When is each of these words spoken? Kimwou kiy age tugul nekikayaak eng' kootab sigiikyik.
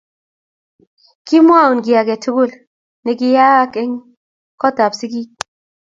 Kimwou 1.27 1.75
kiy 1.83 1.99
age 1.99 2.15
tugul 2.23 2.51
nekikayaak 3.03 3.71
eng' 3.81 4.01
kootab 4.59 4.93
sigiikyik. 4.99 5.41